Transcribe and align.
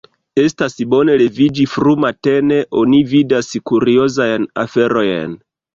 Estas 0.43 0.77
bone 0.93 1.17
leviĝi 1.23 1.67
frumatene: 1.75 2.59
oni 2.83 3.05
vidas 3.15 3.55
kuriozajn 3.73 4.53
aferojn. 4.67 5.43